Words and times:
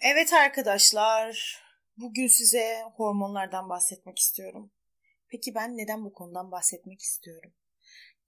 Evet 0.00 0.32
arkadaşlar, 0.32 1.58
bugün 1.96 2.26
size 2.26 2.82
hormonlardan 2.96 3.68
bahsetmek 3.68 4.18
istiyorum. 4.18 4.70
Peki 5.28 5.54
ben 5.54 5.76
neden 5.76 6.04
bu 6.04 6.12
konudan 6.12 6.50
bahsetmek 6.50 7.00
istiyorum? 7.00 7.52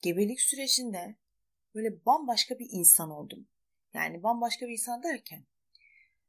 Gebelik 0.03 0.41
sürecinde 0.41 1.17
böyle 1.75 2.07
bambaşka 2.07 2.59
bir 2.59 2.69
insan 2.71 3.11
oldum. 3.11 3.49
Yani 3.95 4.23
bambaşka 4.23 4.67
bir 4.67 4.73
insan 4.73 5.03
derken 5.03 5.47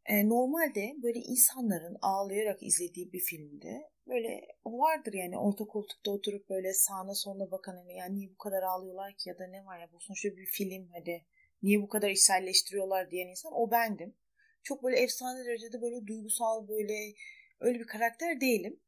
e, 0.06 0.30
normalde 0.30 0.96
böyle 1.04 1.20
insanların 1.20 1.98
ağlayarak 2.02 2.64
izlediği 2.64 3.14
bir 3.14 3.20
filmde 3.20 3.90
böyle 4.08 4.48
vardır 4.66 5.14
yani 5.14 5.38
orta 5.38 5.66
koltukta 5.66 6.12
oturup 6.12 6.50
böyle 6.50 6.74
sağına 6.74 7.16
soluna 7.16 7.52
bakan 7.52 7.76
hani 7.76 7.96
yani 7.96 8.16
niye 8.16 8.30
bu 8.30 8.38
kadar 8.38 8.64
ağlıyorlar 8.64 9.14
ki 9.14 9.30
ya 9.30 9.40
da 9.40 9.48
ne 9.48 9.66
var 9.66 9.80
ya 9.80 9.92
bu 9.92 10.00
sonuçta 10.00 10.30
bir 10.30 10.46
film 10.46 10.90
hadi 10.94 11.26
niye 11.62 11.82
bu 11.82 11.90
kadar 11.90 12.10
içselleştiriyorlar 12.10 13.12
diyen 13.12 13.28
insan 13.28 13.52
o 13.56 13.72
bendim. 13.72 14.16
Çok 14.64 14.84
böyle 14.84 15.00
efsane 15.00 15.46
derecede 15.46 15.82
böyle 15.82 16.08
duygusal 16.08 16.68
böyle 16.68 17.14
öyle 17.60 17.80
bir 17.80 17.88
karakter 17.88 18.42
değilim. 18.42 18.80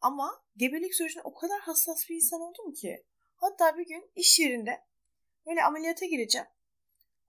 Ama 0.00 0.44
gebelik 0.56 0.94
sürecinde 0.94 1.22
o 1.22 1.34
kadar 1.34 1.60
hassas 1.60 2.08
bir 2.10 2.14
insan 2.14 2.40
oldum 2.40 2.72
ki. 2.72 3.04
Hatta 3.36 3.78
bir 3.78 3.86
gün 3.86 4.10
iş 4.16 4.38
yerinde 4.40 4.80
böyle 5.46 5.62
ameliyata 5.62 6.06
gireceğim. 6.06 6.46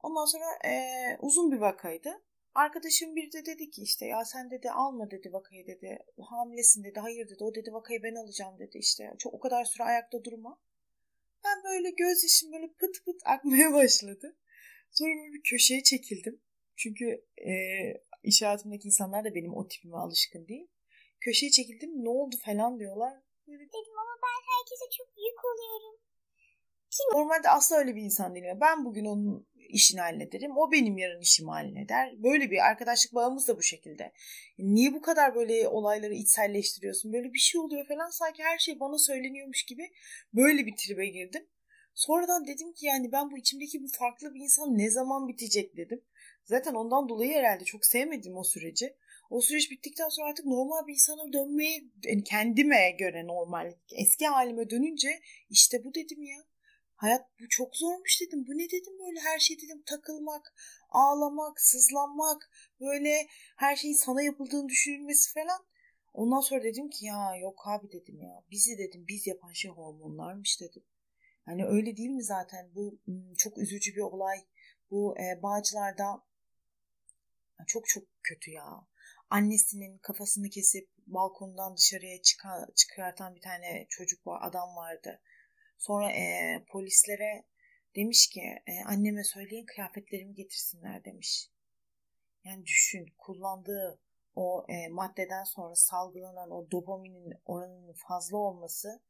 Ondan 0.03 0.25
sonra 0.25 0.45
e, 0.65 0.71
uzun 1.19 1.51
bir 1.51 1.57
vakaydı. 1.57 2.21
Arkadaşım 2.55 3.15
bir 3.15 3.31
de 3.31 3.45
dedi 3.45 3.69
ki 3.69 3.81
işte 3.81 4.05
ya 4.05 4.25
sen 4.25 4.51
dedi 4.51 4.71
alma 4.71 5.11
dedi 5.11 5.33
vakayı 5.33 5.67
dedi. 5.67 5.99
Hamilesin 6.29 6.83
dedi. 6.83 6.99
Hayır 6.99 7.29
dedi. 7.29 7.43
O 7.43 7.55
dedi 7.55 7.73
vakayı 7.73 8.03
ben 8.03 8.15
alacağım 8.15 8.59
dedi 8.59 8.77
işte. 8.77 9.13
Çok 9.19 9.33
o 9.33 9.39
kadar 9.39 9.65
süre 9.65 9.83
ayakta 9.83 10.23
durma. 10.23 10.61
Ben 11.45 11.63
böyle 11.63 11.89
göz 11.89 12.23
yaşım 12.23 12.51
böyle 12.51 12.67
pıt 12.67 13.05
pıt 13.05 13.21
akmaya 13.25 13.73
başladı. 13.73 14.37
Sonra 14.91 15.33
bir 15.33 15.43
köşeye 15.43 15.83
çekildim. 15.83 16.41
Çünkü 16.75 17.25
e, 17.37 17.53
iş 18.23 18.41
hayatımdaki 18.41 18.87
insanlar 18.87 19.25
da 19.25 19.35
benim 19.35 19.53
o 19.53 19.67
tipime 19.67 19.97
alışkın 19.97 20.47
değil. 20.47 20.67
Köşeye 21.19 21.51
çekildim 21.51 22.03
ne 22.03 22.09
oldu 22.09 22.35
falan 22.45 22.79
diyorlar. 22.79 23.13
Böyle... 23.47 23.63
Dedim 23.63 23.97
ama 24.03 24.15
ben 24.23 24.39
herkese 24.51 24.85
çok 24.97 25.07
yük 25.07 25.45
oluyorum. 25.45 25.99
Kim? 26.91 27.19
Normalde 27.19 27.49
asla 27.49 27.75
öyle 27.75 27.95
bir 27.95 28.01
insan 28.01 28.35
değilim. 28.35 28.57
Ben 28.61 28.85
bugün 28.85 29.05
onun 29.05 29.47
işini 29.69 30.01
hallederim. 30.01 30.57
O 30.57 30.71
benim 30.71 30.97
yarın 30.97 31.21
işimi 31.21 31.51
halleder. 31.51 32.23
Böyle 32.23 32.51
bir 32.51 32.65
arkadaşlık 32.65 33.15
bağımız 33.15 33.47
da 33.47 33.57
bu 33.57 33.61
şekilde. 33.61 34.13
Niye 34.57 34.93
bu 34.93 35.01
kadar 35.01 35.35
böyle 35.35 35.67
olayları 35.67 36.13
içselleştiriyorsun? 36.13 37.13
Böyle 37.13 37.33
bir 37.33 37.39
şey 37.39 37.61
oluyor 37.61 37.87
falan. 37.87 38.09
Sanki 38.09 38.43
her 38.43 38.57
şey 38.57 38.79
bana 38.79 38.97
söyleniyormuş 38.97 39.63
gibi 39.63 39.91
böyle 40.33 40.65
bir 40.65 40.75
tribe 40.75 41.07
girdim. 41.07 41.47
Sonradan 41.93 42.47
dedim 42.47 42.73
ki 42.73 42.85
yani 42.85 43.11
ben 43.11 43.31
bu 43.31 43.37
içimdeki 43.37 43.83
bu 43.83 43.87
farklı 43.99 44.33
bir 44.33 44.39
insan 44.39 44.77
ne 44.77 44.89
zaman 44.89 45.27
bitecek 45.27 45.77
dedim. 45.77 46.01
Zaten 46.45 46.73
ondan 46.73 47.09
dolayı 47.09 47.33
herhalde 47.33 47.63
çok 47.63 47.85
sevmedim 47.85 48.37
o 48.37 48.43
süreci. 48.43 48.95
O 49.29 49.41
süreç 49.41 49.71
bittikten 49.71 50.09
sonra 50.09 50.29
artık 50.29 50.45
normal 50.45 50.87
bir 50.87 50.93
insana 50.93 51.33
dönmeye, 51.33 51.83
yani 52.03 52.23
kendime 52.23 52.91
göre 52.91 53.27
normal, 53.27 53.73
eski 53.91 54.27
halime 54.27 54.69
dönünce 54.69 55.19
işte 55.49 55.83
bu 55.83 55.93
dedim 55.93 56.23
ya. 56.23 56.37
Hayat 56.95 57.25
bu 57.39 57.49
çok 57.49 57.75
zormuş 57.75 58.21
dedim. 58.21 58.45
Bu 58.47 58.51
ne 58.51 58.65
dedim 58.65 58.93
böyle 58.99 59.19
her 59.19 59.39
şey 59.39 59.57
dedim 59.61 59.83
takılmak, 59.85 60.55
ağlamak, 60.89 61.61
sızlanmak, 61.61 62.51
böyle 62.79 63.27
her 63.57 63.75
şeyin 63.75 63.95
sana 63.95 64.21
yapıldığını 64.21 64.69
düşünülmesi 64.69 65.33
falan. 65.33 65.65
Ondan 66.13 66.39
sonra 66.39 66.63
dedim 66.63 66.89
ki 66.89 67.05
ya 67.05 67.35
yok 67.41 67.63
abi 67.67 67.91
dedim 67.91 68.21
ya. 68.21 68.43
Bizi 68.51 68.77
dedim 68.77 69.05
biz 69.07 69.27
yapan 69.27 69.51
şey 69.51 69.71
hormonlarmış 69.71 70.61
dedim. 70.61 70.83
Hani 71.45 71.65
öyle 71.65 71.97
değil 71.97 72.09
mi 72.09 72.23
zaten 72.23 72.69
bu 72.75 72.99
çok 73.37 73.57
üzücü 73.57 73.95
bir 73.95 74.01
olay. 74.01 74.37
Bu 74.91 75.15
e, 75.19 75.43
Bağcılar'da 75.43 76.23
çok 77.67 77.87
çok 77.87 78.03
kötü 78.23 78.51
ya. 78.51 78.87
Annesinin 79.29 79.97
kafasını 79.97 80.49
kesip 80.49 80.89
balkondan 81.07 81.77
dışarıya 81.77 82.21
çıkan, 82.21 82.67
çıkartan 82.75 83.35
bir 83.35 83.41
tane 83.41 83.85
çocuk 83.89 84.27
var, 84.27 84.39
adam 84.43 84.75
vardı. 84.75 85.21
Sonra 85.77 86.11
e, 86.11 86.65
polislere 86.71 87.45
demiş 87.95 88.29
ki 88.29 88.41
e, 88.67 88.83
anneme 88.85 89.23
söyleyin 89.23 89.65
kıyafetlerimi 89.65 90.35
getirsinler 90.35 91.05
demiş. 91.05 91.49
Yani 92.43 92.65
düşün 92.65 93.05
kullandığı 93.17 94.01
o 94.35 94.65
e, 94.69 94.87
maddeden 94.87 95.43
sonra 95.43 95.75
salgılanan 95.75 96.51
o 96.51 96.71
dopaminin 96.71 97.33
oranının 97.45 97.95
fazla 98.07 98.37
olması 98.37 99.01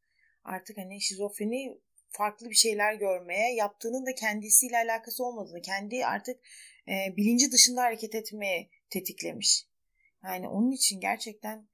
artık 0.44 0.78
hani 0.78 1.02
şizofreni 1.02 1.82
farklı 2.18 2.50
bir 2.50 2.56
şeyler 2.56 2.94
görmeye, 2.94 3.56
yaptığının 3.56 4.06
da 4.06 4.16
kendisiyle 4.16 4.78
alakası 4.78 5.26
olmadığını, 5.26 5.62
kendi 5.62 6.06
artık 6.06 6.40
e, 6.88 7.18
bilinci 7.18 7.52
dışında 7.52 7.82
hareket 7.82 8.16
etmeye 8.16 8.70
tetiklemiş. 8.90 9.68
Yani 10.24 10.48
onun 10.48 10.72
için 10.72 11.00
gerçekten 11.00 11.68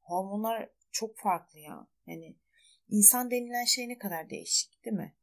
hormonlar 0.00 0.70
çok 0.92 1.18
farklı 1.18 1.58
ya. 1.58 1.86
Yani 2.06 2.36
insan 2.88 3.30
denilen 3.30 3.64
şey 3.64 3.88
ne 3.88 3.98
kadar 3.98 4.30
değişik 4.30 4.84
değil 4.84 4.96
mi? 4.96 5.14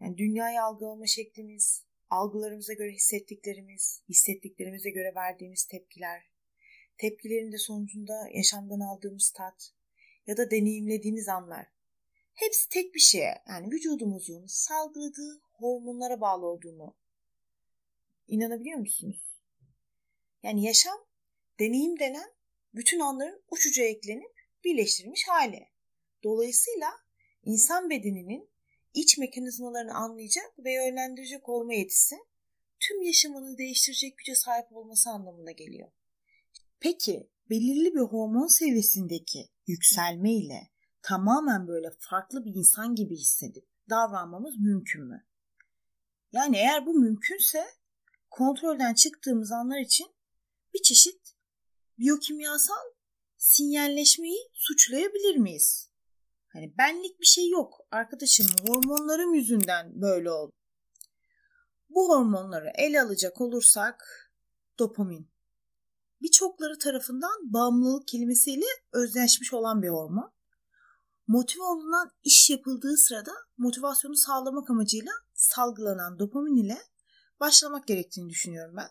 Yani 0.00 0.18
dünyayı 0.18 0.62
algılama 0.62 1.06
şeklimiz, 1.06 1.84
algılarımıza 2.10 2.72
göre 2.72 2.92
hissettiklerimiz, 2.92 4.02
hissettiklerimize 4.08 4.90
göre 4.90 5.14
verdiğimiz 5.14 5.64
tepkiler, 5.64 6.22
tepkilerin 6.98 7.52
de 7.52 7.58
sonucunda 7.58 8.28
yaşamdan 8.34 8.80
aldığımız 8.80 9.30
tat 9.30 9.72
ya 10.26 10.36
da 10.36 10.50
deneyimlediğimiz 10.50 11.28
anlar. 11.28 11.77
Hepsi 12.38 12.68
tek 12.68 12.94
bir 12.94 13.00
şeye 13.00 13.42
yani 13.48 13.70
vücudumuzun 13.70 14.46
salgıladığı 14.46 15.40
hormonlara 15.52 16.20
bağlı 16.20 16.46
olduğunu 16.46 16.94
İnanabiliyor 18.28 18.78
musunuz? 18.78 19.40
Yani 20.42 20.64
yaşam 20.64 21.06
deneyim 21.58 21.98
denen 21.98 22.30
bütün 22.74 23.00
anların 23.00 23.42
uçuca 23.50 23.84
eklenip 23.84 24.32
birleştirilmiş 24.64 25.28
hali. 25.28 25.68
Dolayısıyla 26.24 26.90
insan 27.44 27.90
bedeninin 27.90 28.50
iç 28.94 29.18
mekanizmalarını 29.18 29.94
anlayacak 29.94 30.58
ve 30.58 30.72
yönlendirecek 30.72 31.48
olma 31.48 31.74
yetisi 31.74 32.16
tüm 32.80 33.02
yaşamını 33.02 33.58
değiştirecek 33.58 34.18
güce 34.18 34.34
sahip 34.34 34.72
olması 34.72 35.10
anlamına 35.10 35.52
geliyor. 35.52 35.90
Peki 36.80 37.30
belirli 37.50 37.94
bir 37.94 38.00
hormon 38.00 38.58
seviyesindeki 38.58 39.48
yükselme 39.66 40.32
ile 40.32 40.68
tamamen 41.08 41.68
böyle 41.68 41.90
farklı 41.98 42.44
bir 42.44 42.54
insan 42.54 42.94
gibi 42.94 43.16
hissedip 43.16 43.68
davranmamız 43.90 44.54
mümkün 44.58 45.04
mü? 45.04 45.26
Yani 46.32 46.56
eğer 46.56 46.86
bu 46.86 46.94
mümkünse 46.94 47.64
kontrolden 48.30 48.94
çıktığımız 48.94 49.52
anlar 49.52 49.78
için 49.80 50.06
bir 50.74 50.82
çeşit 50.82 51.34
biyokimyasal 51.98 52.84
sinyalleşmeyi 53.36 54.38
suçlayabilir 54.52 55.36
miyiz? 55.36 55.90
Hani 56.48 56.74
benlik 56.78 57.20
bir 57.20 57.26
şey 57.26 57.48
yok. 57.48 57.86
Arkadaşım 57.90 58.46
hormonlarım 58.66 59.34
yüzünden 59.34 60.00
böyle 60.00 60.30
oldu. 60.30 60.52
Bu 61.88 62.08
hormonları 62.08 62.72
ele 62.74 63.02
alacak 63.02 63.40
olursak 63.40 64.30
dopamin. 64.78 65.30
Birçokları 66.22 66.78
tarafından 66.78 67.52
bağımlılık 67.52 68.08
kelimesiyle 68.08 68.66
özdeşmiş 68.92 69.52
olan 69.52 69.82
bir 69.82 69.88
hormon. 69.88 70.37
Motive 71.28 71.62
olunan 71.62 72.10
iş 72.22 72.50
yapıldığı 72.50 72.96
sırada 72.96 73.32
motivasyonu 73.58 74.16
sağlamak 74.16 74.70
amacıyla 74.70 75.12
salgılanan 75.34 76.18
dopamin 76.18 76.56
ile 76.56 76.78
başlamak 77.40 77.86
gerektiğini 77.86 78.30
düşünüyorum 78.30 78.76
ben. 78.76 78.88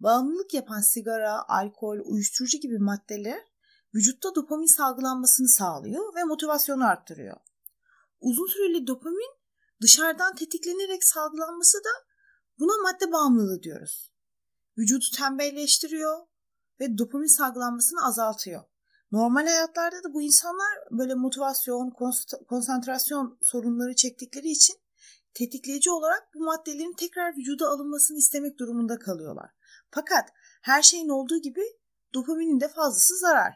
Bağımlılık 0.00 0.54
yapan 0.54 0.80
sigara, 0.80 1.48
alkol, 1.48 1.98
uyuşturucu 2.04 2.58
gibi 2.58 2.78
maddeler 2.78 3.40
vücutta 3.94 4.34
dopamin 4.34 4.76
salgılanmasını 4.76 5.48
sağlıyor 5.48 6.14
ve 6.14 6.24
motivasyonu 6.24 6.84
arttırıyor. 6.84 7.36
Uzun 8.20 8.46
süreli 8.46 8.86
dopamin 8.86 9.34
dışarıdan 9.82 10.34
tetiklenerek 10.34 11.04
salgılanması 11.04 11.78
da 11.78 12.06
buna 12.58 12.82
madde 12.82 13.12
bağımlılığı 13.12 13.62
diyoruz. 13.62 14.12
Vücudu 14.78 15.04
tembelleştiriyor 15.16 16.18
ve 16.80 16.98
dopamin 16.98 17.36
salgılanmasını 17.36 18.06
azaltıyor. 18.06 18.64
Normal 19.12 19.46
hayatlarda 19.46 20.04
da 20.04 20.14
bu 20.14 20.22
insanlar 20.22 20.78
böyle 20.90 21.14
motivasyon, 21.14 21.92
konsantrasyon 22.48 23.38
sorunları 23.42 23.94
çektikleri 23.94 24.48
için 24.48 24.76
tetikleyici 25.34 25.90
olarak 25.90 26.34
bu 26.34 26.44
maddelerin 26.44 26.92
tekrar 26.92 27.36
vücuda 27.36 27.68
alınmasını 27.68 28.18
istemek 28.18 28.58
durumunda 28.58 28.98
kalıyorlar. 28.98 29.50
Fakat 29.90 30.28
her 30.62 30.82
şeyin 30.82 31.08
olduğu 31.08 31.38
gibi 31.38 31.62
dopaminin 32.14 32.60
de 32.60 32.68
fazlası 32.68 33.18
zarar. 33.18 33.54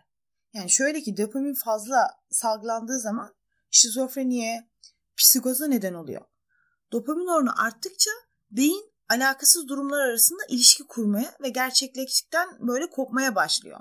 Yani 0.53 0.71
şöyle 0.71 1.01
ki 1.01 1.17
dopamin 1.17 1.55
fazla 1.55 2.11
salgılandığı 2.31 2.99
zaman 2.99 3.35
şizofreniye, 3.71 4.71
psikoza 5.17 5.67
neden 5.67 5.95
oluyor. 5.95 6.25
Dopamin 6.93 7.27
oranı 7.27 7.57
arttıkça 7.57 8.11
beyin 8.51 8.93
alakasız 9.09 9.69
durumlar 9.69 10.01
arasında 10.01 10.43
ilişki 10.49 10.87
kurmaya 10.87 11.37
ve 11.43 11.49
gerçekleştikten 11.49 12.49
böyle 12.61 12.91
kopmaya 12.91 13.35
başlıyor. 13.35 13.81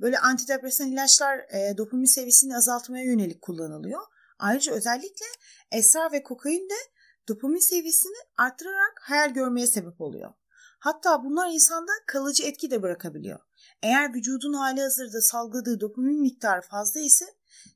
Böyle 0.00 0.18
antidepresan 0.18 0.92
ilaçlar 0.92 1.38
e, 1.38 1.76
dopamin 1.76 2.14
seviyesini 2.14 2.56
azaltmaya 2.56 3.04
yönelik 3.04 3.42
kullanılıyor. 3.42 4.02
Ayrıca 4.38 4.72
özellikle 4.72 5.26
esrar 5.72 6.12
ve 6.12 6.22
kokain 6.22 6.68
de 6.68 6.74
dopamin 7.28 7.70
seviyesini 7.70 8.16
arttırarak 8.36 9.00
hayal 9.02 9.30
görmeye 9.30 9.66
sebep 9.66 10.00
oluyor. 10.00 10.32
Hatta 10.78 11.24
bunlar 11.24 11.50
insanda 11.50 11.92
kalıcı 12.06 12.44
etki 12.44 12.70
de 12.70 12.82
bırakabiliyor. 12.82 13.40
Eğer 13.82 14.14
vücudun 14.14 14.52
hali 14.52 14.80
hazırda 14.80 15.20
salgıladığı 15.20 15.80
dopamin 15.80 16.20
miktarı 16.20 16.60
fazla 16.60 17.00
ise 17.00 17.24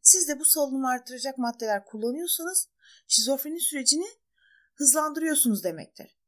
siz 0.03 0.29
de 0.29 0.41
bu 0.41 0.45
salınımı 0.45 0.89
artıracak 0.89 1.39
maddeler 1.39 1.85
kullanıyorsanız 1.85 2.69
şizofreni 3.09 3.61
sürecini 3.61 4.07
hızlandırıyorsunuz 4.75 5.65
demektir. 5.65 6.19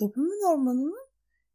Dopamin 0.00 0.46
hormonunun 0.46 1.08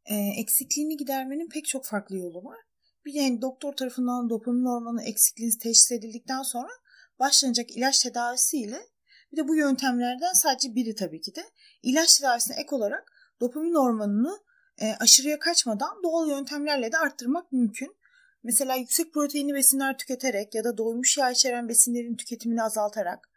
e, 0.04 0.14
eksikliğini 0.14 0.96
gidermenin 0.96 1.48
pek 1.48 1.66
çok 1.66 1.86
farklı 1.86 2.16
yolu 2.16 2.44
var. 2.44 2.58
Bir 3.04 3.14
yani 3.14 3.42
doktor 3.42 3.72
tarafından 3.72 4.30
dopamin 4.30 4.66
hormonu 4.66 5.02
eksikliğiniz 5.02 5.58
teşhis 5.58 5.92
edildikten 5.92 6.42
sonra 6.42 6.70
başlanacak 7.18 7.70
ilaç 7.70 8.02
tedavisiyle 8.02 8.86
bir 9.32 9.36
de 9.36 9.48
bu 9.48 9.56
yöntemlerden 9.56 10.32
sadece 10.32 10.74
biri 10.74 10.94
tabii 10.94 11.20
ki 11.20 11.34
de 11.34 11.50
ilaç 11.82 12.18
tedavisine 12.18 12.56
ek 12.56 12.74
olarak 12.74 13.12
dopamin 13.40 13.74
hormonunu 13.74 14.40
e, 14.78 14.94
aşırıya 15.00 15.38
kaçmadan 15.38 16.02
doğal 16.02 16.28
yöntemlerle 16.28 16.92
de 16.92 16.98
arttırmak 16.98 17.52
mümkün. 17.52 17.96
Mesela 18.42 18.74
yüksek 18.74 19.14
proteinli 19.14 19.54
besinler 19.54 19.98
tüketerek 19.98 20.54
ya 20.54 20.64
da 20.64 20.78
doymuş 20.78 21.18
yağ 21.18 21.30
içeren 21.30 21.68
besinlerin 21.68 22.16
tüketimini 22.16 22.62
azaltarak, 22.62 23.30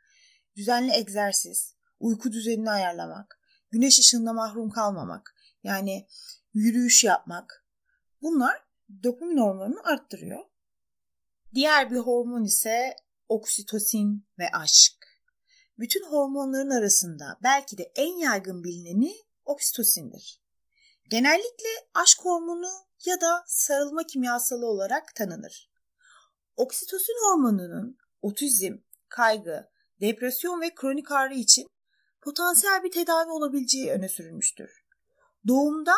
düzenli 0.55 0.93
egzersiz, 0.93 1.75
uyku 1.99 2.31
düzenini 2.31 2.71
ayarlamak, 2.71 3.39
güneş 3.71 3.99
ışığında 3.99 4.33
mahrum 4.33 4.69
kalmamak, 4.69 5.35
yani 5.63 6.07
yürüyüş 6.53 7.03
yapmak. 7.03 7.65
Bunlar 8.21 8.61
dopamin 9.03 9.37
hormonunu 9.37 9.79
arttırıyor. 9.83 10.45
Diğer 11.55 11.91
bir 11.91 11.97
hormon 11.97 12.43
ise 12.43 12.95
oksitosin 13.29 14.27
ve 14.39 14.49
aşk. 14.53 14.93
Bütün 15.79 16.03
hormonların 16.03 16.69
arasında 16.69 17.37
belki 17.43 17.77
de 17.77 17.91
en 17.95 18.17
yaygın 18.17 18.63
bilineni 18.63 19.13
oksitosindir. 19.45 20.41
Genellikle 21.09 21.69
aşk 21.93 22.19
hormonu 22.21 22.69
ya 23.05 23.21
da 23.21 23.43
sarılma 23.47 24.03
kimyasalı 24.03 24.65
olarak 24.65 25.15
tanınır. 25.15 25.71
Oksitosin 26.55 27.13
hormonunun 27.13 27.97
otizm, 28.21 28.77
kaygı, 29.09 29.69
depresyon 30.01 30.61
ve 30.61 30.75
kronik 30.75 31.11
ağrı 31.11 31.33
için 31.33 31.67
potansiyel 32.21 32.83
bir 32.83 32.91
tedavi 32.91 33.31
olabileceği 33.31 33.91
öne 33.91 34.09
sürülmüştür. 34.09 34.85
Doğumda 35.47 35.93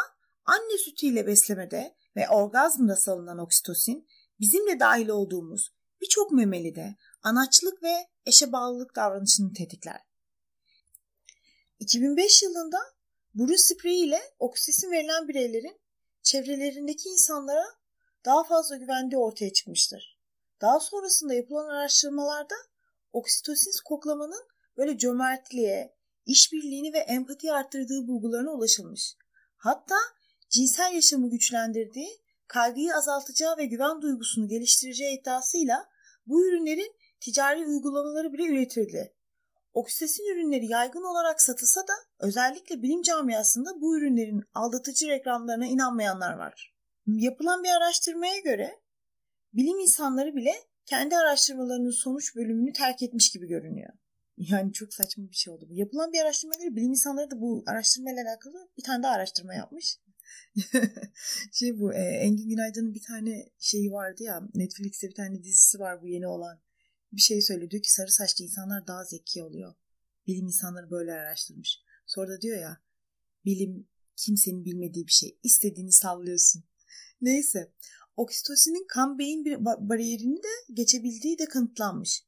anne 0.46 0.78
sütüyle 0.78 1.28
beslemede 1.28 1.96
ve 2.16 2.30
orgazmda 2.30 2.96
salınan 2.96 3.38
oksitosin 3.38 4.08
bizim 4.40 4.68
de 4.68 4.80
dahil 4.80 5.08
olduğumuz 5.08 5.74
birçok 6.02 6.32
memelide 6.32 6.96
anaçlık 7.24 7.84
ve 7.84 8.08
eşe 8.26 8.52
bağlılık 8.52 8.96
davranışını 8.96 9.54
tetikler. 9.54 10.02
2005 11.80 12.44
yılında 12.44 12.78
burun 13.34 13.56
spreyi 13.56 14.06
ile 14.06 14.22
oksitosin 14.40 14.92
verilen 14.92 15.28
bireylerin 15.28 15.82
çevrelerindeki 16.24 17.10
insanlara 17.10 17.66
daha 18.26 18.44
fazla 18.44 18.76
güvendiği 18.78 19.20
ortaya 19.20 19.54
çıkmıştır. 19.54 20.20
Daha 20.62 20.80
sonrasında 20.80 21.34
yapılan 21.34 21.70
araştırmalarda 21.70 22.56
oksitosin 23.14 23.72
koklamanın 23.86 24.48
böyle 24.78 24.98
cömertliğe, 24.98 25.96
işbirliğini 26.26 26.94
ve 26.94 26.98
empati 26.98 27.52
arttırdığı 27.52 28.08
bulgularına 28.08 28.52
ulaşılmış. 28.52 29.16
Hatta 29.58 29.96
cinsel 30.56 30.94
yaşamı 30.94 31.30
güçlendirdiği, 31.30 32.10
kaygıyı 32.48 32.96
azaltacağı 32.96 33.58
ve 33.58 33.66
güven 33.66 34.02
duygusunu 34.02 34.48
geliştireceği 34.48 35.20
iddiasıyla 35.20 35.86
bu 36.28 36.48
ürünlerin 36.48 36.96
ticari 37.20 37.66
uygulamaları 37.66 38.34
bile 38.34 38.44
üretildi. 38.44 39.14
Oksisin 39.74 40.34
ürünleri 40.34 40.66
yaygın 40.66 41.04
olarak 41.04 41.42
satılsa 41.42 41.82
da 41.82 41.94
özellikle 42.20 42.82
bilim 42.82 43.02
camiasında 43.02 43.82
bu 43.82 43.98
ürünlerin 43.98 44.44
aldatıcı 44.54 45.08
reklamlarına 45.08 45.66
inanmayanlar 45.66 46.34
var. 46.34 46.76
Yapılan 47.08 47.64
bir 47.64 47.70
araştırmaya 47.70 48.40
göre 48.40 48.80
bilim 49.54 49.80
insanları 49.80 50.36
bile 50.36 50.54
kendi 50.86 51.18
araştırmalarının 51.18 51.92
sonuç 52.04 52.36
bölümünü 52.36 52.74
terk 52.74 53.04
etmiş 53.04 53.32
gibi 53.32 53.48
görünüyor. 53.48 53.94
Yani 54.38 54.74
çok 54.74 54.94
saçma 54.94 55.30
bir 55.30 55.36
şey 55.36 55.54
oldu 55.54 55.66
bu. 55.70 55.74
Yapılan 55.74 56.14
bir 56.14 56.20
araştırmaya 56.20 56.58
göre 56.60 56.76
bilim 56.76 56.90
insanları 56.90 57.32
da 57.32 57.42
bu 57.42 57.64
araştırmayla 57.68 58.24
alakalı 58.24 58.70
bir 58.78 58.84
tane 58.84 59.04
daha 59.04 59.14
araştırma 59.14 59.54
yapmış. 59.54 59.98
şey 61.52 61.80
bu 61.80 61.94
e, 61.94 62.00
Engin 62.00 62.50
Günaydın'ın 62.50 62.94
bir 62.94 63.02
tane 63.02 63.50
şeyi 63.60 63.92
vardı 63.92 64.24
ya 64.24 64.42
Netflix'te 64.56 65.10
bir 65.10 65.16
tane 65.16 65.44
dizisi 65.44 65.80
var 65.80 66.02
bu 66.02 66.08
yeni 66.08 66.28
olan. 66.28 66.62
Bir 67.12 67.22
şey 67.22 67.42
söylüyor 67.42 67.72
diyor 67.72 67.84
ki 67.84 67.94
sarı 67.94 68.12
saçlı 68.12 68.44
insanlar 68.44 68.88
daha 68.88 69.04
zeki 69.04 69.44
oluyor. 69.44 69.76
Bilim 70.28 70.46
insanları 70.46 70.92
böyle 70.92 71.14
araştırmış. 71.14 71.80
Sonra 72.06 72.30
da 72.30 72.42
diyor 72.42 72.60
ya 72.60 72.82
bilim 73.46 73.88
kimsenin 74.16 74.66
bilmediği 74.66 75.08
bir 75.08 75.12
şey. 75.12 75.40
İstediğini 75.44 75.92
sallıyorsun. 75.92 76.64
Neyse. 77.22 77.72
Oksitosinin 78.16 78.86
kan 78.88 79.20
beyin 79.20 79.46
bir 79.46 79.66
bariyerini 79.66 80.38
de 80.38 80.74
geçebildiği 80.74 81.40
de 81.40 81.46
kanıtlanmış. 81.46 82.26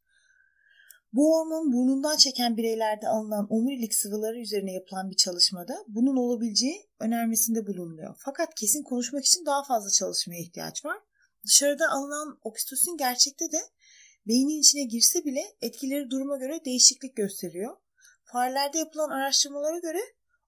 Bu 1.18 1.36
hormon 1.36 1.74
burnundan 1.74 2.18
çeken 2.18 2.58
bireylerde 2.58 3.08
alınan 3.08 3.48
omurilik 3.50 3.96
sıvıları 3.96 4.40
üzerine 4.40 4.74
yapılan 4.74 5.10
bir 5.10 5.16
çalışmada 5.16 5.86
bunun 5.88 6.18
olabileceği 6.18 6.90
önermesinde 7.00 7.68
bulunuyor. 7.68 8.16
Fakat 8.18 8.56
kesin 8.56 8.84
konuşmak 8.84 9.25
için 9.25 9.46
daha 9.46 9.64
fazla 9.64 9.90
çalışmaya 9.90 10.42
ihtiyaç 10.42 10.86
var. 10.86 10.98
Dışarıda 11.46 11.90
alınan 11.90 12.40
oksitosin 12.44 12.98
gerçekte 12.98 13.52
de 13.52 13.58
beynin 14.28 14.60
içine 14.60 14.84
girse 14.84 15.25
bile 15.25 15.42
etkileri 15.62 16.10
duruma 16.10 16.38
göre 16.38 16.66
değişiklik 16.66 17.16
gösteriyor. 17.16 17.78
Farelerde 18.24 18.78
yapılan 18.78 19.10
araştırmalara 19.10 19.80
göre 19.80 20.02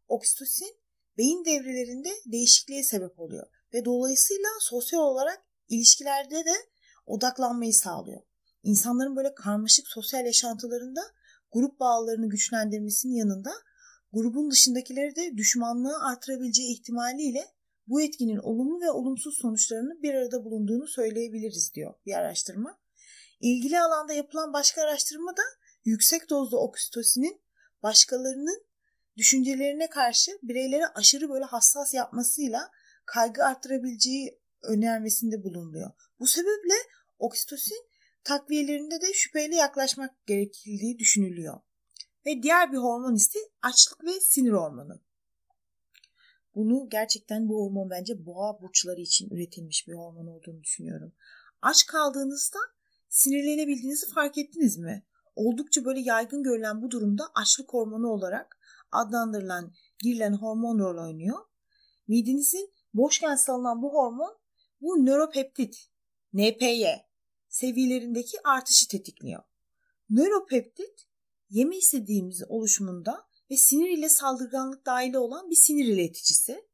oksitosin 0.07 0.75
beyin 1.17 1.45
devrelerinde 1.45 2.09
değişikliğe 2.25 2.83
sebep 2.83 3.19
oluyor 3.19 3.47
ve 3.73 3.85
dolayısıyla 3.85 4.49
sosyal 4.59 5.01
olarak 5.01 5.45
ilişkilerde 5.69 6.45
de 6.45 6.55
odaklanmayı 7.05 7.73
sağlıyor 7.73 8.28
insanların 8.63 9.15
böyle 9.15 9.35
karmaşık 9.35 9.87
sosyal 9.87 10.25
yaşantılarında 10.25 11.01
grup 11.51 11.79
bağlarını 11.79 12.29
güçlendirmesinin 12.29 13.13
yanında 13.13 13.51
grubun 14.13 14.51
dışındakileri 14.51 15.15
de 15.15 15.37
düşmanlığı 15.37 16.03
artırabileceği 16.11 16.73
ihtimaliyle 16.73 17.45
bu 17.87 18.01
etkinin 18.01 18.37
olumlu 18.37 18.81
ve 18.81 18.91
olumsuz 18.91 19.37
sonuçlarını 19.41 20.01
bir 20.03 20.13
arada 20.13 20.43
bulunduğunu 20.43 20.87
söyleyebiliriz 20.87 21.73
diyor 21.73 21.93
bir 22.05 22.13
araştırma. 22.13 22.79
İlgili 23.39 23.79
alanda 23.79 24.13
yapılan 24.13 24.53
başka 24.53 24.81
araştırma 24.81 25.31
da 25.37 25.41
yüksek 25.85 26.29
dozda 26.29 26.57
oksitosinin 26.57 27.41
başkalarının 27.83 28.65
düşüncelerine 29.17 29.89
karşı 29.89 30.31
bireylere 30.43 30.87
aşırı 30.87 31.29
böyle 31.29 31.45
hassas 31.45 31.93
yapmasıyla 31.93 32.71
kaygı 33.05 33.45
arttırabileceği 33.45 34.39
önermesinde 34.63 35.43
bulunuyor. 35.43 35.91
Bu 36.19 36.27
sebeple 36.27 36.73
oksitosin 37.19 37.88
takviyelerinde 38.23 39.01
de 39.01 39.13
şüpheyle 39.13 39.55
yaklaşmak 39.55 40.27
gerekildiği 40.27 40.99
düşünülüyor. 40.99 41.61
Ve 42.25 42.43
diğer 42.43 42.71
bir 42.71 42.77
hormon 42.77 43.15
ise 43.15 43.39
açlık 43.61 44.03
ve 44.03 44.19
sinir 44.19 44.51
hormonu. 44.51 44.99
Bunu 46.55 46.89
gerçekten 46.89 47.49
bu 47.49 47.65
hormon 47.65 47.89
bence 47.89 48.25
boğa 48.25 48.61
burçları 48.61 49.01
için 49.01 49.29
üretilmiş 49.29 49.87
bir 49.87 49.93
hormon 49.93 50.27
olduğunu 50.27 50.63
düşünüyorum. 50.63 51.13
Aç 51.61 51.85
kaldığınızda 51.85 52.59
sinirlenebildiğinizi 53.09 54.13
fark 54.13 54.37
ettiniz 54.37 54.77
mi? 54.77 55.05
Oldukça 55.35 55.85
böyle 55.85 55.99
yaygın 55.99 56.43
görülen 56.43 56.81
bu 56.81 56.91
durumda 56.91 57.23
açlık 57.35 57.73
hormonu 57.73 58.07
olarak 58.07 58.59
adlandırılan 58.91 59.73
girilen 60.03 60.33
hormon 60.33 60.79
rol 60.79 61.07
oynuyor. 61.07 61.37
Midenizin 62.07 62.73
boşken 62.93 63.35
salınan 63.35 63.81
bu 63.81 63.93
hormon 63.93 64.37
bu 64.81 65.05
nöropeptit, 65.05 65.89
NPY 66.33 66.85
seviyelerindeki 67.49 68.37
artışı 68.43 68.87
tetikliyor. 68.87 69.43
Nöropeptit 70.09 71.05
yeme 71.49 71.77
istediğimiz 71.77 72.43
oluşumunda 72.47 73.27
ve 73.51 73.57
sinir 73.57 73.97
ile 73.97 74.09
saldırganlık 74.09 74.85
dahili 74.85 75.17
olan 75.17 75.49
bir 75.49 75.55
sinir 75.55 75.85
ileticisi. 75.85 76.65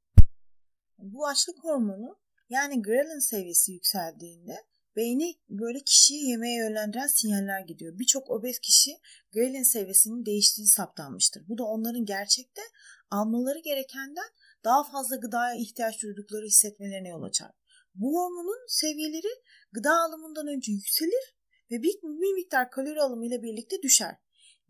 Bu 0.97 1.27
açlık 1.27 1.63
hormonu 1.63 2.17
yani 2.49 2.81
ghrelin 2.81 3.19
seviyesi 3.19 3.71
yükseldiğinde 3.71 4.65
beyni 4.95 5.35
böyle 5.49 5.79
kişiyi 5.79 6.29
yemeğe 6.29 6.57
yönlendiren 6.57 7.07
sinyaller 7.07 7.59
gidiyor. 7.59 7.99
Birçok 7.99 8.29
obez 8.29 8.59
kişi 8.59 8.91
ghrelin 9.33 9.63
seviyesinin 9.63 10.25
değiştiğini 10.25 10.67
saptanmıştır. 10.67 11.43
Bu 11.47 11.57
da 11.57 11.63
onların 11.63 12.05
gerçekte 12.05 12.61
almaları 13.09 13.59
gerekenden 13.59 14.29
daha 14.63 14.83
fazla 14.83 15.15
gıdaya 15.15 15.55
ihtiyaç 15.55 16.01
duydukları 16.01 16.45
hissetmelerine 16.45 17.09
yol 17.09 17.23
açar. 17.23 17.51
Bu 17.95 18.07
hormonun 18.07 18.67
seviyeleri 18.67 19.27
gıda 19.75 19.93
alımından 20.05 20.47
önce 20.47 20.71
yükselir 20.71 21.35
ve 21.71 21.83
bir, 21.83 21.95
miktar 22.33 22.71
kalori 22.71 23.01
alımıyla 23.01 23.41
birlikte 23.43 23.81
düşer. 23.81 24.15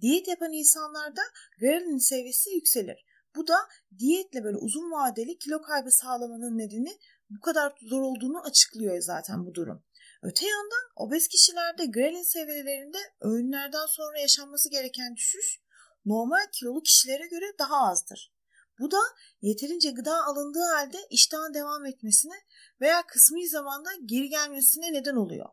Diyet 0.02 0.28
yapan 0.28 0.54
insanlarda 0.54 1.22
grelin 1.60 1.98
seviyesi 1.98 2.50
yükselir. 2.50 3.06
Bu 3.36 3.48
da 3.48 3.58
diyetle 4.00 4.44
böyle 4.44 4.58
uzun 4.58 4.92
vadeli 4.92 5.38
kilo 5.38 5.62
kaybı 5.62 5.92
sağlamanın 5.92 6.58
nedeni 6.58 6.98
bu 7.30 7.40
kadar 7.40 7.74
zor 7.82 8.02
olduğunu 8.02 8.42
açıklıyor 8.42 9.02
zaten 9.02 9.46
bu 9.46 9.54
durum. 9.54 9.84
Öte 10.24 10.46
yandan 10.46 10.86
obez 10.96 11.28
kişilerde 11.28 11.86
grelin 11.86 12.24
seviyelerinde 12.24 12.98
öğünlerden 13.22 13.86
sonra 13.88 14.20
yaşanması 14.20 14.70
gereken 14.70 15.16
düşüş 15.16 15.60
normal 16.06 16.46
kilolu 16.52 16.82
kişilere 16.82 17.28
göre 17.28 17.46
daha 17.60 17.90
azdır. 17.90 18.35
Bu 18.80 18.92
da 18.92 18.98
yeterince 19.42 19.92
gıda 19.92 20.26
alındığı 20.26 20.64
halde 20.74 20.98
iştahın 21.10 21.54
devam 21.54 21.86
etmesine 21.86 22.34
veya 22.82 23.08
kısmi 23.08 23.50
zamanda 23.50 23.90
geri 24.06 24.30
gelmesine 24.30 24.94
neden 24.94 25.16
oluyor. 25.16 25.50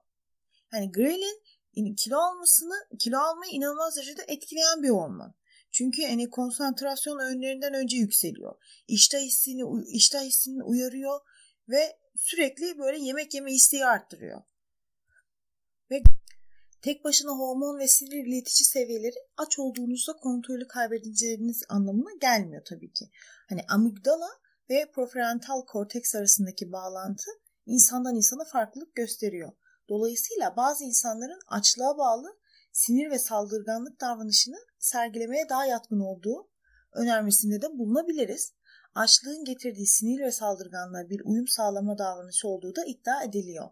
Yani 0.72 0.92
grelin 0.92 1.42
kilo 1.94 2.16
almasını, 2.16 2.74
kilo 2.98 3.18
almayı 3.18 3.52
inanılmaz 3.52 3.96
derecede 3.96 4.24
etkileyen 4.28 4.82
bir 4.82 4.88
hormon. 4.88 5.34
Çünkü 5.70 6.02
hani 6.02 6.30
konsantrasyon 6.30 7.18
öğünlerinden 7.18 7.74
önce 7.74 7.96
yükseliyor. 7.96 8.54
İştah 8.88 9.18
hissini, 9.18 9.62
iştah 9.88 10.20
hissini 10.20 10.62
uyarıyor 10.62 11.20
ve 11.68 11.98
sürekli 12.16 12.78
böyle 12.78 12.98
yemek 12.98 13.34
yeme 13.34 13.52
isteği 13.52 13.86
arttırıyor. 13.86 14.42
Ve 15.90 16.02
tek 16.82 17.04
başına 17.04 17.30
hormon 17.30 17.78
ve 17.78 17.88
sinir 17.88 18.26
iletici 18.26 18.66
seviyeleri 18.66 19.16
aç 19.36 19.58
olduğunuzda 19.58 20.12
kontrolü 20.12 20.66
kaybedeceğiniz 20.68 21.62
anlamına 21.68 22.10
gelmiyor 22.20 22.62
tabii 22.68 22.92
ki. 22.92 23.10
Hani 23.48 23.60
amigdala 23.68 24.28
ve 24.70 24.90
prefrontal 24.94 25.66
korteks 25.66 26.14
arasındaki 26.14 26.72
bağlantı 26.72 27.30
insandan 27.66 28.16
insana 28.16 28.44
farklılık 28.44 28.94
gösteriyor. 28.94 29.52
Dolayısıyla 29.88 30.56
bazı 30.56 30.84
insanların 30.84 31.40
açlığa 31.48 31.98
bağlı 31.98 32.38
sinir 32.72 33.10
ve 33.10 33.18
saldırganlık 33.18 34.00
davranışını 34.00 34.56
sergilemeye 34.78 35.48
daha 35.48 35.66
yatkın 35.66 36.00
olduğu 36.00 36.50
önermesinde 36.92 37.62
de 37.62 37.78
bulunabiliriz. 37.78 38.52
Açlığın 38.94 39.44
getirdiği 39.44 39.86
sinir 39.86 40.20
ve 40.20 40.32
saldırganlığa 40.32 41.08
bir 41.08 41.20
uyum 41.24 41.48
sağlama 41.48 41.98
davranışı 41.98 42.48
olduğu 42.48 42.76
da 42.76 42.84
iddia 42.84 43.24
ediliyor. 43.24 43.70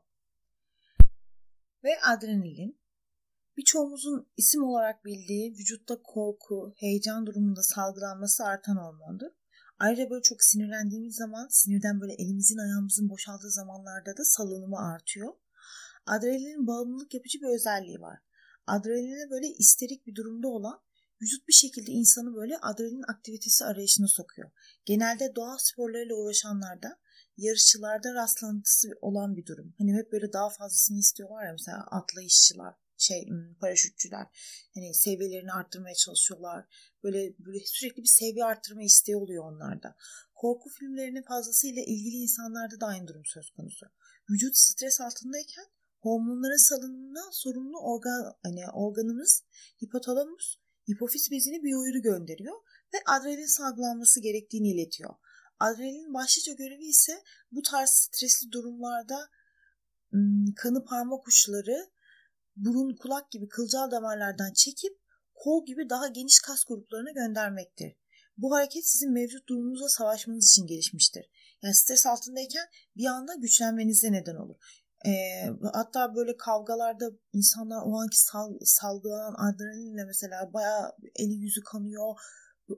Ve 1.85 2.01
adrenalin 2.01 2.80
birçoğumuzun 3.57 4.27
isim 4.37 4.63
olarak 4.63 5.05
bildiği 5.05 5.53
vücutta 5.53 6.03
korku, 6.03 6.73
heyecan 6.77 7.27
durumunda 7.27 7.63
salgılanması 7.63 8.45
artan 8.45 8.77
hormondur. 8.77 9.31
Ayrıca 9.79 10.11
böyle 10.11 10.23
çok 10.23 10.45
sinirlendiğimiz 10.45 11.15
zaman 11.17 11.49
sinirden 11.51 12.01
böyle 12.01 12.13
elimizin 12.13 12.59
ayağımızın 12.59 13.09
boşaldığı 13.09 13.51
zamanlarda 13.51 14.17
da 14.17 14.25
salınımı 14.25 14.79
artıyor. 14.93 15.33
Adrenalinin 16.07 16.67
bağımlılık 16.67 17.15
yapıcı 17.15 17.41
bir 17.41 17.55
özelliği 17.55 18.01
var. 18.01 18.19
Adrenaline 18.67 19.31
böyle 19.31 19.47
isterik 19.49 20.07
bir 20.07 20.15
durumda 20.15 20.49
olan 20.49 20.81
vücut 21.23 21.49
bir 21.49 21.53
şekilde 21.53 21.93
insanı 21.93 22.35
böyle 22.35 22.59
adrenalin 22.59 23.13
aktivitesi 23.13 23.65
arayışına 23.65 24.09
sokuyor. 24.09 24.51
Genelde 24.85 25.35
doğa 25.37 25.57
sporlarıyla 25.59 26.15
uğraşanlarda 26.15 26.99
yarışçılarda 27.37 28.15
rastlantısı 28.15 28.89
olan 29.01 29.37
bir 29.37 29.47
durum. 29.47 29.75
Hani 29.79 29.95
hep 29.95 30.13
böyle 30.13 30.33
daha 30.33 30.51
fazlasını 30.51 30.99
istiyorlar 30.99 31.47
ya 31.47 31.53
mesela 31.53 31.87
atlayışçılar, 31.91 32.75
şey 33.01 33.29
paraşütçüler. 33.61 34.27
Hani 34.75 34.95
seviyelerini 34.95 35.53
arttırmaya 35.53 35.95
çalışıyorlar. 35.95 36.67
Böyle 37.03 37.35
böyle 37.39 37.59
sürekli 37.65 38.03
bir 38.03 38.09
seviye 38.09 38.45
arttırma 38.45 38.83
isteği 38.83 39.17
oluyor 39.17 39.45
onlarda. 39.45 39.97
Korku 40.35 40.69
filmlerinin 40.69 41.23
fazlasıyla 41.23 41.83
ilgili 41.83 42.17
insanlarda 42.17 42.81
da 42.81 42.87
aynı 42.87 43.09
durum 43.09 43.25
söz 43.25 43.51
konusu. 43.51 43.87
Vücut 44.31 44.57
stres 44.57 45.01
altındayken 45.01 45.65
hormonların 46.01 46.69
salınımından 46.69 47.31
sorumlu 47.33 47.81
organ, 47.81 48.35
hani 48.43 48.71
organımız 48.73 49.45
hipotalamus, 49.83 50.57
hipofiz 50.91 51.31
bezine 51.31 51.63
bir 51.63 51.75
uyarı 51.75 51.99
gönderiyor 51.99 52.57
ve 52.95 52.99
adrenalin 53.07 53.57
salgılanması 53.57 54.21
gerektiğini 54.21 54.71
iletiyor. 54.71 55.15
Adrenalin 55.61 56.15
başlıca 56.15 56.53
görevi 56.53 56.85
ise 56.85 57.23
bu 57.53 57.63
tarz 57.63 57.91
stresli 57.91 58.53
durumlarda 58.53 59.29
kanı 60.57 60.85
parmak 60.85 61.29
uçları 61.29 61.91
burun 62.65 62.97
kulak 62.97 63.31
gibi 63.31 63.49
kılcal 63.49 63.91
damarlardan 63.91 64.53
çekip 64.53 65.01
kol 65.35 65.67
gibi 65.67 65.91
daha 65.91 66.09
geniş 66.09 66.41
kas 66.41 66.65
gruplarına 66.65 67.11
göndermektir. 67.11 67.97
Bu 68.37 68.55
hareket 68.55 68.87
sizin 68.87 69.13
mevcut 69.13 69.49
durumunuzla 69.49 69.89
savaşmanız 69.89 70.47
için 70.49 70.67
gelişmiştir. 70.67 71.25
Yani 71.63 71.75
stres 71.75 72.07
altındayken 72.07 72.67
bir 72.97 73.07
anda 73.07 73.35
güçlenmenize 73.35 74.13
neden 74.13 74.35
olur. 74.35 74.57
E, 75.07 75.13
hatta 75.73 76.15
böyle 76.15 76.37
kavgalarda 76.37 77.11
insanlar 77.33 77.83
o 77.85 78.01
anki 78.01 78.21
sal, 78.21 78.59
salgılanan 78.65 79.35
adrenalinle 79.35 80.05
mesela 80.05 80.53
bayağı 80.53 80.93
eli 81.17 81.33
yüzü 81.33 81.61
kanıyor. 81.63 82.15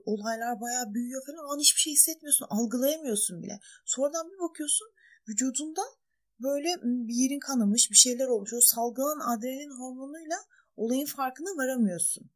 Olaylar 0.05 0.61
bayağı 0.61 0.93
büyüyor 0.93 1.21
falan. 1.25 1.45
O 1.45 1.53
an 1.53 1.59
hiçbir 1.59 1.79
şey 1.79 1.93
hissetmiyorsun. 1.93 2.47
Algılayamıyorsun 2.49 3.43
bile. 3.43 3.59
Sonradan 3.85 4.29
bir 4.31 4.49
bakıyorsun 4.49 4.87
vücudunda 5.29 5.81
böyle 6.39 6.67
bir 6.83 7.13
yerin 7.13 7.39
kanamış 7.39 7.91
bir 7.91 7.95
şeyler 7.95 8.27
olmuş. 8.27 8.53
O 8.53 8.61
salgılanan 8.61 9.37
adrenalin 9.37 9.79
hormonuyla 9.79 10.37
olayın 10.77 11.05
farkına 11.05 11.57
varamıyorsun. 11.57 12.29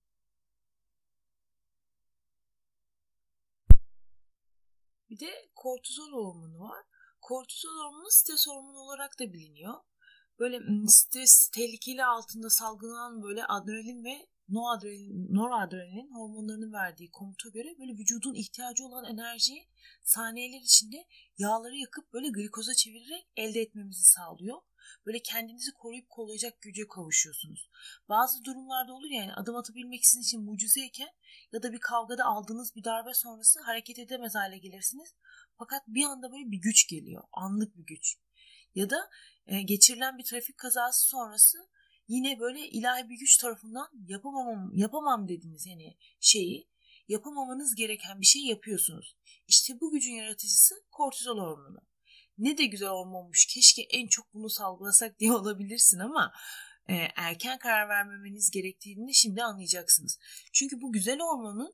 Bir 5.10 5.20
de 5.20 5.50
kortizol 5.56 6.12
hormonu 6.12 6.60
var. 6.60 6.86
Kortizol 7.22 7.70
hormonu 7.70 8.08
stres 8.10 8.48
hormonu 8.48 8.80
olarak 8.80 9.20
da 9.20 9.34
biliniyor. 9.34 9.74
Böyle 10.40 10.88
stres 10.88 11.50
tehlikeli 11.50 12.06
altında 12.06 12.50
salgılanan 12.50 13.24
böyle 13.24 13.46
adrenalin 13.46 14.04
ve 14.04 14.28
noradrenalin, 14.50 15.36
noradrenalin 15.36 16.12
hormonlarının 16.14 16.74
verdiği 16.74 17.12
komuta 17.12 17.50
göre 17.50 17.76
böyle 17.80 17.92
vücudun 17.92 18.34
ihtiyacı 18.34 18.86
olan 18.86 19.06
enerjiyi 19.06 19.68
saniyeler 20.04 20.62
içinde 20.62 21.08
yağları 21.38 21.76
yakıp 21.76 22.14
böyle 22.14 22.30
glikoza 22.30 22.74
çevirerek 22.74 23.28
elde 23.38 23.62
etmemizi 23.62 24.04
sağlıyor. 24.04 24.58
Böyle 25.06 25.20
kendinizi 25.20 25.72
koruyup 25.72 26.10
kollayacak 26.10 26.62
güce 26.62 26.88
kavuşuyorsunuz. 26.88 27.70
Bazı 28.10 28.44
durumlarda 28.44 28.94
olur 28.94 29.10
yani 29.10 29.34
adım 29.34 29.56
atabilmek 29.56 30.06
sizin 30.06 30.22
için 30.22 30.44
mucizeyken 30.44 31.10
ya 31.52 31.64
da 31.64 31.74
bir 31.74 31.80
kavgada 31.80 32.26
aldığınız 32.26 32.76
bir 32.76 32.84
darbe 32.84 33.14
sonrası 33.14 33.62
hareket 33.62 34.00
edemez 34.00 34.36
hale 34.36 34.58
gelirsiniz. 34.58 35.16
Fakat 35.58 35.88
bir 35.88 36.04
anda 36.04 36.32
böyle 36.32 36.52
bir 36.52 36.58
güç 36.58 36.88
geliyor. 36.88 37.24
Anlık 37.32 37.78
bir 37.78 37.86
güç. 37.86 38.18
Ya 38.76 38.90
da 38.90 39.10
e, 39.46 39.62
geçirilen 39.62 40.18
bir 40.18 40.24
trafik 40.24 40.58
kazası 40.58 41.08
sonrası 41.08 41.58
yine 42.08 42.40
böyle 42.40 42.68
ilahi 42.68 43.10
bir 43.10 43.20
güç 43.20 43.38
tarafından 43.38 43.88
yapamam, 44.08 44.72
yapamam 44.74 45.28
dediğiniz 45.28 45.66
yani 45.66 45.98
şeyi 46.20 46.70
yapamamanız 47.08 47.76
gereken 47.76 48.22
bir 48.22 48.26
şey 48.26 48.42
yapıyorsunuz. 48.42 49.18
İşte 49.48 49.74
bu 49.82 49.92
gücün 49.92 50.14
yaratıcısı 50.14 50.76
kortizol 50.92 51.38
hormonu. 51.38 51.82
Ne 52.38 52.58
de 52.58 52.66
güzel 52.66 52.90
hormonmuş. 52.90 53.46
Keşke 53.46 53.82
en 53.82 54.08
çok 54.08 54.34
bunu 54.34 54.50
salgılasak 54.50 55.20
diye 55.20 55.32
olabilirsin 55.34 56.00
ama 56.00 56.34
e, 56.90 56.96
erken 57.16 57.60
karar 57.60 57.90
vermemeniz 57.90 58.52
gerektiğini 58.52 59.16
şimdi 59.16 59.44
anlayacaksınız. 59.44 60.20
Çünkü 60.54 60.82
bu 60.82 60.92
güzel 60.94 61.20
hormonun 61.20 61.74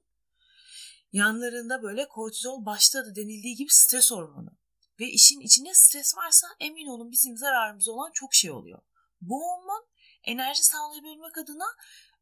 yanlarında 1.11 1.83
böyle 1.83 2.07
kortizol 2.07 2.65
başta 2.65 3.05
da 3.05 3.15
denildiği 3.15 3.55
gibi 3.55 3.69
stres 3.69 4.11
hormonu. 4.11 4.57
Ve 4.99 5.05
işin 5.05 5.39
içinde 5.39 5.73
stres 5.73 6.17
varsa 6.17 6.47
emin 6.59 6.87
olun 6.87 7.11
bizim 7.11 7.37
zararımız 7.37 7.87
olan 7.87 8.11
çok 8.13 8.33
şey 8.33 8.51
oluyor. 8.51 8.81
Bu 9.21 9.35
hormon 9.35 9.85
enerji 10.23 10.63
sağlayabilmek 10.63 11.37
adına 11.37 11.65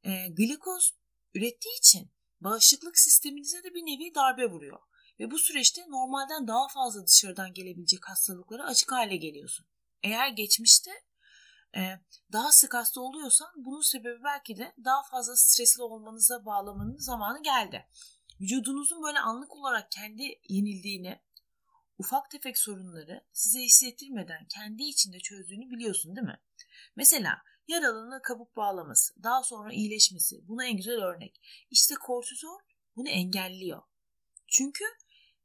e, 0.04 0.28
glikoz 0.28 0.94
ürettiği 1.34 1.78
için 1.78 2.12
bağışıklık 2.42 3.00
sisteminize 3.00 3.64
de 3.64 3.74
bir 3.74 3.82
nevi 3.82 4.16
darbe 4.16 4.46
vuruyor. 4.46 4.80
Ve 5.20 5.32
bu 5.32 5.40
süreçte 5.40 5.82
normalden 5.82 6.48
daha 6.48 6.68
fazla 6.68 7.08
dışarıdan 7.08 7.54
gelebilecek 7.54 8.10
hastalıklara 8.10 8.64
açık 8.64 8.92
hale 8.92 9.16
geliyorsun. 9.16 9.66
Eğer 10.04 10.30
geçmişte 10.30 10.92
e, 11.76 12.00
daha 12.32 12.52
sık 12.52 12.74
hasta 12.74 13.02
oluyorsan 13.02 13.48
bunun 13.56 13.82
sebebi 13.82 14.24
belki 14.24 14.58
de 14.58 14.76
daha 14.86 15.04
fazla 15.04 15.36
stresli 15.36 15.84
olmanıza 15.84 16.46
bağlamanın 16.46 16.98
zamanı 16.98 17.44
geldi. 17.44 17.88
Vücudunuzun 18.42 19.04
böyle 19.04 19.20
anlık 19.20 19.56
olarak 19.56 19.92
kendi 19.92 20.40
yenildiğini, 20.50 21.22
ufak 21.98 22.32
tefek 22.32 22.58
sorunları 22.58 23.26
size 23.34 23.60
hissettirmeden 23.60 24.48
kendi 24.48 24.84
içinde 24.84 25.20
çözdüğünü 25.20 25.70
biliyorsun 25.70 26.16
değil 26.16 26.28
mi? 26.28 26.40
Mesela 26.96 27.44
yaralığına 27.72 28.22
kabuk 28.22 28.56
bağlaması, 28.56 29.24
daha 29.24 29.44
sonra 29.44 29.74
iyileşmesi 29.74 30.48
buna 30.48 30.66
en 30.66 30.78
güzel 30.78 30.96
örnek. 30.96 31.42
İşte 31.70 31.96
kortizol 31.96 32.60
bunu 32.96 33.10
engelliyor. 33.10 33.82
Çünkü 34.48 34.84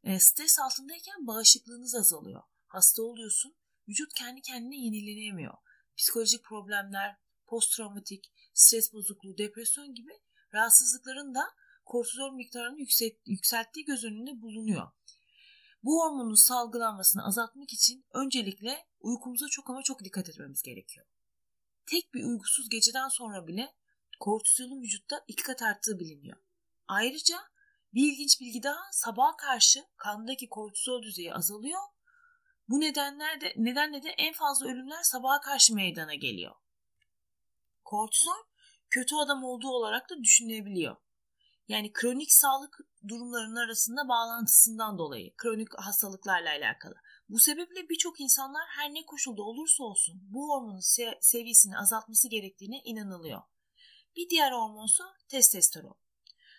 e, 0.02 0.20
stres 0.20 0.58
altındayken 0.58 1.26
bağışıklığınız 1.26 1.94
azalıyor. 1.94 2.42
Hasta 2.66 3.02
oluyorsun, 3.02 3.56
vücut 3.88 4.12
kendi 4.12 4.40
kendine 4.40 4.76
yenilenemiyor. 4.76 5.54
Psikolojik 5.96 6.44
problemler, 6.44 7.16
posttraumatik, 7.46 8.32
stres 8.54 8.92
bozukluğu, 8.92 9.38
depresyon 9.38 9.94
gibi 9.94 10.12
rahatsızlıkların 10.54 11.34
da 11.34 11.44
kortizol 11.84 12.32
miktarını 12.32 12.78
yükselttiği 13.26 13.84
göz 13.84 14.04
önünde 14.04 14.42
bulunuyor. 14.42 14.88
Bu 15.82 16.02
hormonun 16.02 16.46
salgılanmasını 16.46 17.26
azaltmak 17.26 17.72
için 17.72 18.04
öncelikle 18.14 18.86
uykumuza 19.00 19.46
çok 19.50 19.70
ama 19.70 19.82
çok 19.82 20.04
dikkat 20.04 20.28
etmemiz 20.28 20.62
gerekiyor. 20.62 21.06
Tek 21.86 22.14
bir 22.14 22.24
uykusuz 22.24 22.68
geceden 22.68 23.08
sonra 23.08 23.46
bile 23.46 23.74
kortizolun 24.20 24.82
vücutta 24.82 25.24
iki 25.28 25.42
kat 25.42 25.62
arttığı 25.62 25.98
biliniyor. 25.98 26.36
Ayrıca 26.88 27.36
bir 27.94 28.12
ilginç 28.12 28.40
bilgi 28.40 28.62
daha 28.62 28.80
sabaha 28.92 29.36
karşı 29.36 29.84
kandaki 29.96 30.48
kortizol 30.48 31.02
düzeyi 31.02 31.34
azalıyor. 31.34 31.80
Bu 32.68 32.80
nedenler 32.80 33.40
de, 33.40 33.54
nedenle 33.56 34.02
de 34.02 34.08
en 34.08 34.32
fazla 34.32 34.66
ölümler 34.66 35.02
sabaha 35.02 35.40
karşı 35.40 35.74
meydana 35.74 36.14
geliyor. 36.14 36.54
Kortizol 37.84 38.44
kötü 38.90 39.14
adam 39.16 39.44
olduğu 39.44 39.68
olarak 39.68 40.10
da 40.10 40.22
düşünülebiliyor. 40.22 40.96
Yani 41.68 41.92
kronik 41.92 42.32
sağlık 42.32 42.78
durumlarının 43.08 43.56
arasında 43.56 44.08
bağlantısından 44.08 44.98
dolayı 44.98 45.36
kronik 45.36 45.68
hastalıklarla 45.78 46.50
alakalı. 46.50 46.94
Bu 47.28 47.38
sebeple 47.38 47.88
birçok 47.88 48.20
insanlar 48.20 48.62
her 48.68 48.94
ne 48.94 49.06
koşulda 49.06 49.42
olursa 49.42 49.84
olsun 49.84 50.20
bu 50.22 50.48
hormonun 50.48 50.80
se- 50.80 51.18
seviyesini 51.20 51.78
azaltması 51.78 52.28
gerektiğine 52.28 52.80
inanılıyor. 52.84 53.42
Bir 54.16 54.30
diğer 54.30 54.52
hormonsa 54.52 55.04
testosteron. 55.28 55.98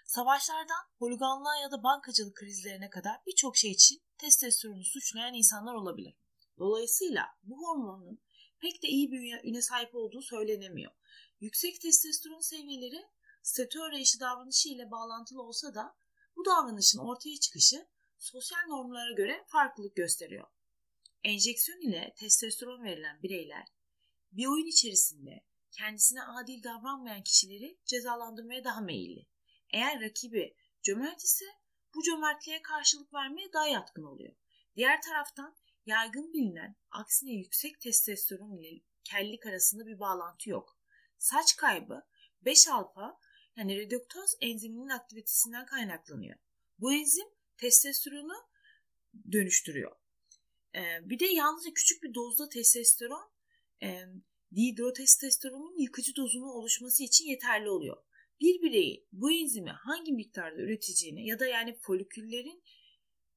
Savaşlardan 0.05 0.86
holiganlığa 0.97 1.57
ya 1.57 1.71
da 1.71 1.83
bankacılık 1.83 2.36
krizlerine 2.36 2.89
kadar 2.89 3.15
birçok 3.27 3.57
şey 3.57 3.71
için 3.71 4.01
testosteronu 4.17 4.83
suçlayan 4.83 5.33
insanlar 5.33 5.74
olabilir. 5.74 6.17
Dolayısıyla 6.57 7.25
bu 7.43 7.57
hormonun 7.67 8.21
pek 8.59 8.83
de 8.83 8.88
iyi 8.88 9.12
bir 9.12 9.43
üne 9.43 9.62
sahip 9.62 9.95
olduğu 9.95 10.21
söylenemiyor. 10.21 10.91
Yüksek 11.39 11.81
testosteron 11.81 12.39
seviyeleri 12.39 13.05
statü 13.43 13.79
arayışı 13.79 14.19
davranışı 14.19 14.69
ile 14.69 14.91
bağlantılı 14.91 15.41
olsa 15.41 15.74
da 15.74 15.97
bu 16.36 16.45
davranışın 16.45 17.00
ortaya 17.00 17.39
çıkışı 17.39 17.88
sosyal 18.17 18.67
normlara 18.67 19.12
göre 19.12 19.45
farklılık 19.47 19.95
gösteriyor. 19.95 20.47
Enjeksiyon 21.24 21.81
ile 21.81 22.13
testosteron 22.17 22.83
verilen 22.83 23.24
bireyler 23.24 23.67
bir 24.31 24.45
oyun 24.45 24.65
içerisinde 24.65 25.43
kendisine 25.71 26.24
adil 26.24 26.63
davranmayan 26.63 27.24
kişileri 27.24 27.77
cezalandırmaya 27.86 28.63
daha 28.63 28.81
meyilli. 28.81 29.27
Eğer 29.74 30.01
rakibi 30.01 30.55
cömert 30.83 31.24
ise 31.24 31.45
bu 31.95 32.03
cömertliğe 32.03 32.62
karşılık 32.62 33.13
vermeye 33.13 33.53
daha 33.53 33.67
yatkın 33.67 34.03
oluyor. 34.03 34.36
Diğer 34.75 35.01
taraftan 35.01 35.55
yaygın 35.86 36.33
bilinen 36.33 36.75
aksine 36.91 37.31
yüksek 37.31 37.81
testosteron 37.81 38.57
ile 38.57 38.81
kellik 39.03 39.45
arasında 39.45 39.86
bir 39.86 40.00
bağlantı 40.00 40.50
yok. 40.50 40.79
Saç 41.17 41.55
kaybı 41.55 42.05
5-alfa 42.45 43.19
yani 43.55 43.77
reduktoz 43.77 44.36
enziminin 44.41 44.89
aktivitesinden 44.89 45.65
kaynaklanıyor. 45.65 46.39
Bu 46.79 46.93
enzim 46.93 47.27
testosteronu 47.57 48.47
dönüştürüyor. 49.31 49.95
Ee, 50.77 51.10
bir 51.10 51.19
de 51.19 51.25
yalnızca 51.25 51.74
küçük 51.74 52.03
bir 52.03 52.13
dozda 52.13 52.50
testosteron 52.50 53.31
e, 53.84 54.01
dihidrotestosteronun 54.55 55.79
yıkıcı 55.81 56.15
dozunu 56.15 56.51
oluşması 56.51 57.03
için 57.03 57.25
yeterli 57.25 57.69
oluyor. 57.69 57.98
Bir 58.41 58.62
bireyi 58.62 59.07
bu 59.12 59.31
enzimi 59.31 59.69
hangi 59.69 60.12
miktarda 60.12 60.62
üreteceğine 60.62 61.25
ya 61.25 61.39
da 61.39 61.46
yani 61.46 61.77
foliküllerin 61.81 62.63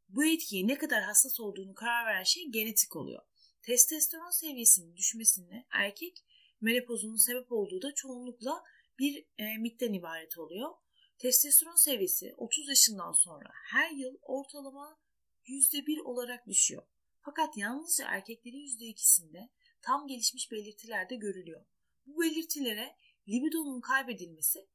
bu 0.09 0.25
etkiye 0.25 0.67
ne 0.67 0.79
kadar 0.79 1.03
hassas 1.03 1.41
olduğunu 1.41 1.75
karar 1.75 2.07
veren 2.07 2.23
şey 2.23 2.49
genetik 2.51 2.97
oluyor. 2.97 3.23
Testosteron 3.63 4.41
seviyesinin 4.41 4.97
düşmesine 4.97 5.67
erkek 5.71 6.17
menopozunun 6.61 7.17
sebep 7.17 7.53
olduğu 7.53 7.83
da 7.83 7.95
çoğunlukla 7.95 8.63
bir 8.99 9.27
e, 9.39 9.59
mitten 9.59 9.93
ibaret 9.93 10.39
oluyor. 10.39 10.71
Testosteron 11.19 11.85
seviyesi 11.85 12.35
30 12.37 12.69
yaşından 12.69 13.13
sonra 13.13 13.51
her 13.73 13.91
yıl 13.91 14.17
ortalama 14.23 14.99
%1 15.47 16.03
olarak 16.03 16.47
düşüyor. 16.47 16.83
Fakat 17.23 17.57
yalnızca 17.57 18.05
erkeklerin 18.09 18.67
%2'sinde 18.67 19.49
tam 19.83 20.07
gelişmiş 20.07 20.51
belirtiler 20.53 21.11
de 21.11 21.17
görülüyor. 21.17 21.65
Bu 22.07 22.23
belirtilere 22.23 22.97
libidonun 23.29 23.81
kaybedilmesi, 23.81 24.69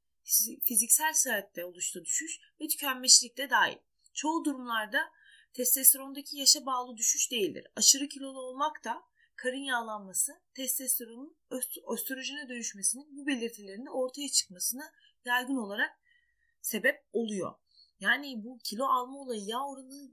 fiziksel 0.64 1.14
sıhhatte 1.14 1.66
oluştu 1.66 2.06
düşüş 2.06 2.40
ve 2.62 2.68
tükenmişlik 2.68 3.38
de 3.38 3.50
dahil. 3.50 3.78
Çoğu 4.14 4.46
durumlarda 4.46 5.12
testosterondaki 5.54 6.38
yaşa 6.38 6.66
bağlı 6.66 6.98
düşüş 6.98 7.32
değildir. 7.32 7.68
Aşırı 7.76 8.08
kilolu 8.08 8.40
olmak 8.40 8.84
da 8.84 9.04
karın 9.36 9.64
yağlanması, 9.64 10.32
testosteronun 10.54 11.38
östrojene 11.88 12.50
dönüşmesinin 12.50 13.18
bu 13.18 13.28
belirtilerinde 13.28 13.90
ortaya 13.90 14.30
çıkmasına 14.30 14.92
yaygın 15.26 15.56
olarak 15.56 16.00
sebep 16.62 17.06
oluyor. 17.14 17.56
Yani 18.00 18.44
bu 18.44 18.60
kilo 18.64 18.86
alma 18.86 19.20
olayı 19.20 19.42
yağ 19.46 19.68
oranı 19.68 20.12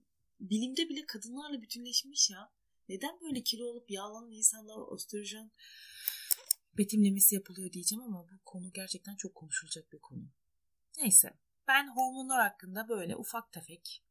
bilimde 0.50 0.88
bile 0.88 1.06
kadınlarla 1.06 1.62
bütünleşmiş 1.62 2.30
ya. 2.30 2.52
Neden 2.88 3.21
böyle 3.21 3.43
kilo 3.43 3.64
olup 3.64 3.90
yağlanan 3.90 4.32
insanlar 4.32 4.95
östrojen 4.95 5.50
betimlemesi 6.78 7.34
yapılıyor 7.34 7.73
diyeceğim 7.73 8.04
ama 8.04 8.26
bu 8.28 8.45
konu 8.45 8.73
gerçekten 8.73 9.17
çok 9.17 9.34
konuşulacak 9.34 9.93
bir 9.93 9.99
konu. 9.99 10.28
Neyse 10.99 11.34
ben 11.69 11.88
hormonlar 11.97 12.40
hakkında 12.40 12.88
böyle 12.88 13.17
ufak 13.17 13.52
tefek 13.52 14.02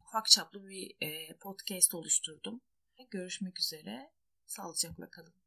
ufak 0.00 0.26
çaplı 0.30 0.68
bir 0.68 0.96
podcast 1.40 1.94
oluşturdum. 1.94 2.60
Görüşmek 3.10 3.60
üzere. 3.60 4.12
Sağlıcakla 4.46 5.10
kalın. 5.10 5.43